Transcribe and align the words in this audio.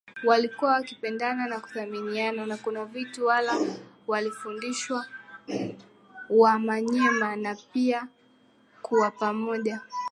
walikuwa 0.23 0.71
wakipendana 0.71 1.47
na 1.47 1.59
kuthaminiana 1.59 2.45
na 2.45 2.57
kuna 2.57 2.85
vitu 2.85 3.25
Waha 3.25 3.57
waliwafundisha 4.07 5.05
wamanyema 6.29 7.35
na 7.35 7.55
pia 7.55 8.07
kunapamoja 8.81 9.81